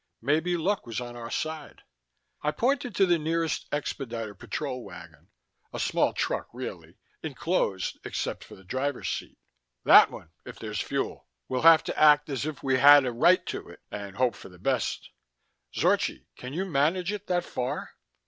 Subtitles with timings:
[0.19, 1.83] Maybe luck was on our side.
[2.41, 5.29] I pointed to the nearest expediter patrol wagon
[5.71, 9.37] a small truck, really, enclosed except for the driver's seat.
[9.83, 11.27] "That one, if there's fuel.
[11.47, 14.49] We'll have to act as if we had a right to it, and hope for
[14.49, 15.11] the best.
[15.71, 17.91] Zorchi, can you manage it that far?"